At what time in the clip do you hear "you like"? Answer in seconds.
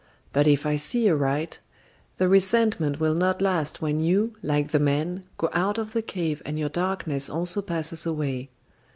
3.99-4.69